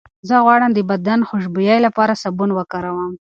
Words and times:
زه 0.27 0.35
غواړم 0.45 0.71
د 0.75 0.79
بدن 0.91 1.19
خوشبویۍ 1.29 1.79
لپاره 1.85 2.19
سابون 2.21 2.49
وکاروم. 2.53 3.11